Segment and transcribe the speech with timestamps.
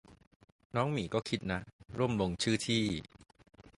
[0.75, 1.61] น้องหมีก็คิดนะ
[1.97, 2.83] ร่วมลงชื่อที่